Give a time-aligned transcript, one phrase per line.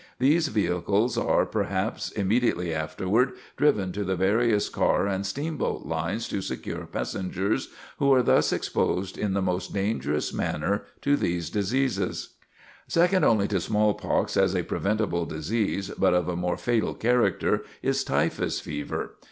[0.17, 6.41] These vehicles are, perhaps, immediately afterward driven to the various car and steamboat lines to
[6.41, 12.29] secure passengers, who are thus exposed in the most dangerous manner to these diseases."
[12.87, 16.57] [Sidenote: Typhus Fever] Second only to smallpox as a preventable disease, but of a more
[16.57, 19.17] fatal character, is typhus fever.